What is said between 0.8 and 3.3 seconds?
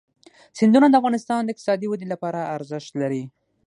د افغانستان د اقتصادي ودې لپاره ارزښت لري.